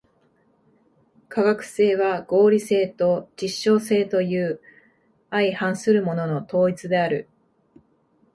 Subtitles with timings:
[1.29, 4.59] 科学性は合理性と実証性という
[5.29, 7.29] 相反するものの統一である。